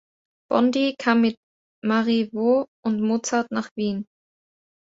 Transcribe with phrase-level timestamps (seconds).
[0.49, 1.37] Bondy kam mit
[1.85, 4.07] Marivaux und Mozart nach Wien.